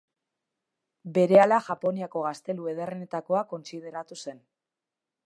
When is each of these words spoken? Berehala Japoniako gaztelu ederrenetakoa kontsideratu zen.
Berehala 1.17 1.59
Japoniako 1.67 2.23
gaztelu 2.29 2.67
ederrenetakoa 2.73 3.47
kontsideratu 3.53 4.19
zen. 4.25 4.41